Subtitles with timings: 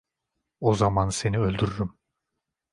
[0.59, 1.97] O zaman seni öldürürüm…